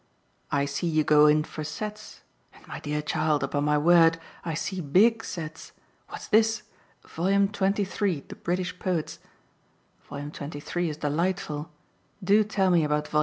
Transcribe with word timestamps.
"I 0.51 0.65
see 0.65 0.87
you 0.87 1.03
go 1.03 1.27
in 1.27 1.43
for 1.43 1.63
sets 1.63 2.21
and, 2.55 2.67
my 2.67 2.79
dear 2.79 3.03
child, 3.03 3.43
upon 3.43 3.65
my 3.65 3.77
word, 3.77 4.19
I 4.43 4.55
see, 4.55 4.81
BIG 4.81 5.23
sets. 5.23 5.73
What's 6.09 6.27
this? 6.27 6.63
'Vol. 7.07 7.49
23: 7.49 8.21
The 8.21 8.33
British 8.35 8.79
Poets.' 8.79 9.19
Vol. 10.09 10.31
23 10.31 10.89
is 10.89 10.97
delightful 10.97 11.69
do 12.23 12.43
tell 12.43 12.71
me 12.71 12.83
about 12.83 13.09
Vol. 13.09 13.19